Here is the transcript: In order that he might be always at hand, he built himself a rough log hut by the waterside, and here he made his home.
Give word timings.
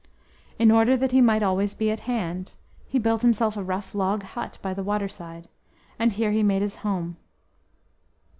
In 0.57 0.71
order 0.71 0.97
that 0.97 1.11
he 1.11 1.21
might 1.21 1.41
be 1.41 1.45
always 1.45 1.79
at 1.79 1.99
hand, 1.99 2.53
he 2.87 2.97
built 2.97 3.21
himself 3.21 3.55
a 3.55 3.61
rough 3.61 3.93
log 3.93 4.23
hut 4.23 4.57
by 4.63 4.73
the 4.73 4.81
waterside, 4.81 5.47
and 5.99 6.11
here 6.11 6.31
he 6.31 6.41
made 6.41 6.63
his 6.63 6.77
home. 6.77 7.17